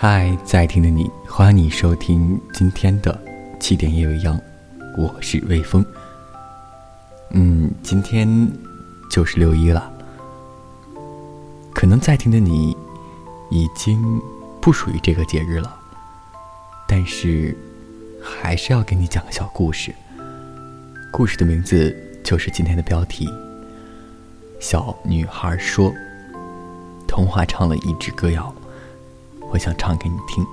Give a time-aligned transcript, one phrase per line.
[0.00, 3.20] 嗨，在听的你，欢迎你收听今天的
[3.58, 4.40] 七点夜未央，
[4.96, 5.84] 我是微风。
[7.32, 8.48] 嗯，今天
[9.10, 9.92] 就是六一了，
[11.74, 12.76] 可能在听的你
[13.50, 14.00] 已经
[14.60, 15.76] 不属于这个节日了，
[16.86, 17.58] 但是
[18.22, 19.92] 还是要给你讲个小故事。
[21.10, 23.28] 故事的名字就是今天的标题。
[24.60, 25.92] 小女孩说
[27.08, 28.54] ：“童话唱了一支歌谣，
[29.58, 30.46] 我想唱给你听。”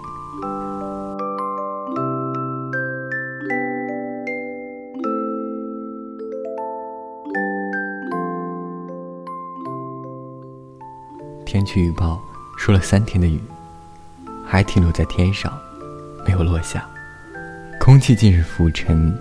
[11.46, 12.20] 天气预报
[12.58, 13.40] 说了三天的雨，
[14.44, 15.56] 还停留在天上，
[16.26, 16.84] 没有落下。
[17.80, 19.16] 空气尽是浮尘，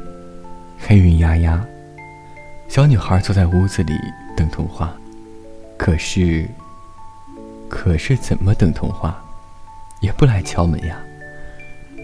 [0.78, 1.62] 黑云压压。
[2.69, 3.92] 小女孩坐在屋子里。
[4.37, 4.92] 等童话，
[5.77, 6.44] 可是，
[7.69, 9.23] 可是怎么等童话，
[10.05, 10.98] 也不来敲门呀。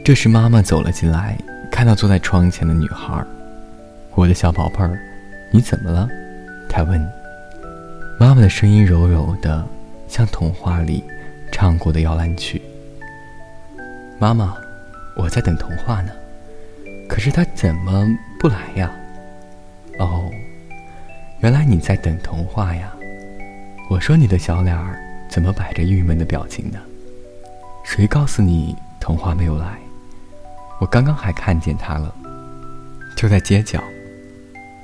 [0.02, 1.36] 这时妈妈走了进来，
[1.70, 3.22] 看到坐在窗前的女孩，
[4.14, 4.98] 我的小宝贝儿，
[5.52, 6.08] 你怎么了？
[6.66, 6.98] 她问。
[8.18, 9.62] 妈妈的声音柔柔的，
[10.08, 11.04] 像童话里
[11.52, 12.60] 唱过的摇篮曲。
[14.18, 14.56] 妈妈，
[15.14, 16.10] 我在等童话呢，
[17.06, 18.90] 可是他怎么不来呀？
[19.98, 20.30] 哦。
[21.40, 22.92] 原来你在等童话呀！
[23.90, 26.78] 我说你的小脸儿怎么摆着郁闷的表情呢？
[27.83, 29.78] 谁告诉你童话没有来？
[30.81, 32.14] 我刚刚还看见他了，
[33.17, 33.83] 就在街角，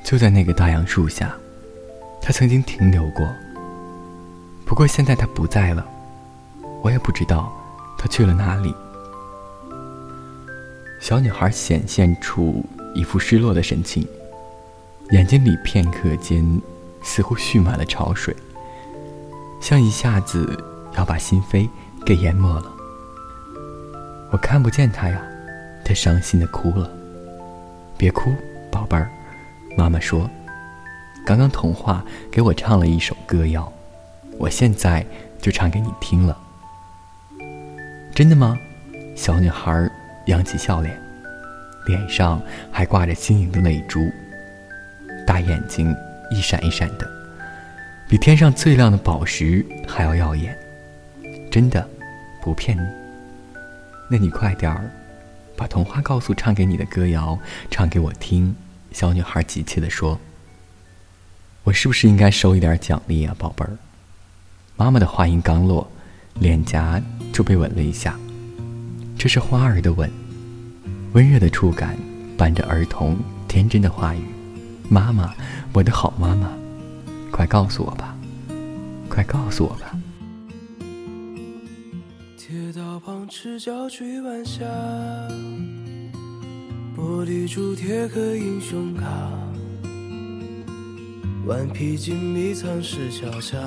[0.05, 1.35] 就在那个大杨树下，
[2.21, 3.27] 他曾经停留过。
[4.67, 5.87] 不过现在他不在了，
[6.83, 7.51] 我也不知道
[7.97, 8.75] 他去了哪里。
[11.01, 14.07] 小女孩显现出一副失落的神情。
[15.13, 16.61] 眼睛里片刻间，
[17.03, 18.35] 似乎蓄满了潮水，
[19.61, 20.63] 像一下子
[20.97, 21.69] 要把心扉
[22.05, 22.76] 给淹没了。
[24.37, 25.19] 我看不见他呀，
[25.83, 26.91] 他伤心的哭了。
[27.97, 28.35] 别哭，
[28.71, 29.11] 宝贝儿，
[29.79, 30.29] 妈妈说，
[31.25, 33.73] 刚刚童话给我唱了一首歌谣，
[34.37, 35.03] 我现在
[35.41, 36.37] 就唱给你听了。
[38.15, 38.59] 真的吗？
[39.17, 39.91] 小女孩
[40.27, 40.95] 扬起笑脸，
[41.87, 42.39] 脸上
[42.71, 44.07] 还挂着晶莹的泪珠。
[45.27, 45.97] 大眼睛
[46.31, 47.11] 一闪一闪的，
[48.07, 50.55] 比天上最亮的宝石还要耀眼。
[51.51, 51.89] 真的，
[52.43, 53.06] 不骗你。
[54.09, 54.91] 那你快点儿，
[55.57, 57.39] 把童话告诉唱给你的歌谣
[57.71, 58.55] 唱给我听。
[58.93, 60.19] 小女孩急切地说
[61.65, 63.77] ：“我是不是应该收一点奖励啊，宝贝儿？”
[64.77, 65.91] 妈妈的话音刚落，
[66.35, 67.03] 脸颊
[67.33, 68.17] 就被吻了一下。
[69.19, 70.11] 这是花儿的吻，
[71.13, 71.97] 温热的触感
[72.39, 73.19] 伴着儿童
[73.49, 74.23] 天真的话语。
[74.89, 75.35] 妈妈，
[75.73, 76.49] 我的好妈妈，
[77.31, 78.17] 快告诉我吧，
[79.09, 79.99] 快告诉我吧。
[82.49, 84.63] 铁道旁赤脚追晚霞，
[86.97, 89.05] 玻璃珠贴个英雄卡，
[91.45, 93.59] 顽皮筋迷藏石桥下，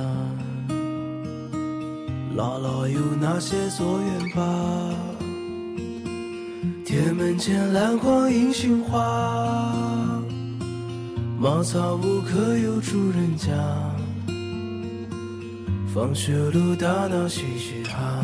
[2.37, 4.95] 姥姥有那些作业吧？
[6.85, 10.23] 铁门前篮筐银杏花。
[11.37, 13.51] 茅草屋可有住人家？
[15.93, 18.23] 放学路打闹嘻嘻哈，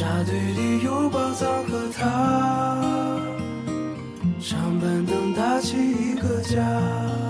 [0.00, 2.80] 沙堆里有宝藏和他，
[4.40, 7.29] 长板凳搭起一个家。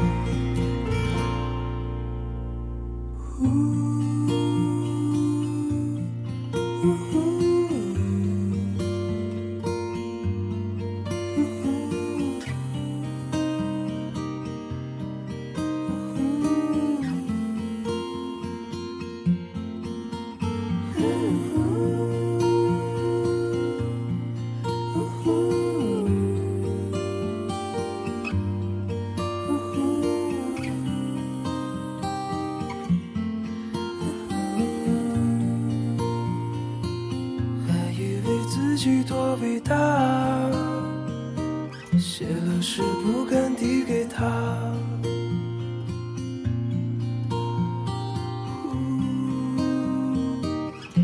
[38.83, 39.75] 己多伟大，
[41.99, 44.25] 写了诗不敢递给他，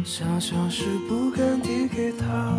[0.04, 2.58] 想想诗不敢递给他。